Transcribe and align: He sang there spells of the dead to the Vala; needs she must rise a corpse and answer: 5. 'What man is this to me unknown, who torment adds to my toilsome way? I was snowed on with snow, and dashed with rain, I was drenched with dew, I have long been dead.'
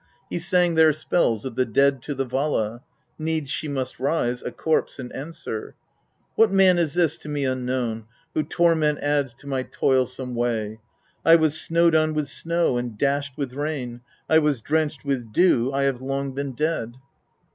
He 0.31 0.39
sang 0.39 0.73
there 0.73 0.93
spells 0.93 1.45
of 1.45 1.53
the 1.55 1.63
dead 1.63 2.01
to 2.01 2.15
the 2.15 2.25
Vala; 2.25 2.81
needs 3.19 3.51
she 3.51 3.67
must 3.67 3.99
rise 3.99 4.41
a 4.41 4.51
corpse 4.51 4.97
and 4.97 5.13
answer: 5.13 5.75
5. 6.31 6.31
'What 6.37 6.51
man 6.51 6.79
is 6.79 6.95
this 6.95 7.17
to 7.17 7.29
me 7.29 7.45
unknown, 7.45 8.05
who 8.33 8.41
torment 8.41 8.97
adds 8.97 9.35
to 9.35 9.45
my 9.45 9.61
toilsome 9.61 10.33
way? 10.33 10.79
I 11.23 11.35
was 11.35 11.61
snowed 11.61 11.93
on 11.93 12.15
with 12.15 12.29
snow, 12.29 12.77
and 12.77 12.97
dashed 12.97 13.37
with 13.37 13.53
rain, 13.53 14.01
I 14.27 14.39
was 14.39 14.59
drenched 14.59 15.05
with 15.05 15.31
dew, 15.31 15.71
I 15.71 15.83
have 15.83 16.01
long 16.01 16.33
been 16.33 16.53
dead.' 16.53 16.95